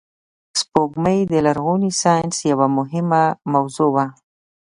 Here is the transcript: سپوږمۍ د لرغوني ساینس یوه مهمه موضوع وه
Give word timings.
سپوږمۍ 0.59 1.19
د 1.31 1.33
لرغوني 1.45 1.91
ساینس 2.01 2.35
یوه 2.51 2.67
مهمه 2.77 3.23
موضوع 3.53 3.89
وه 3.95 4.05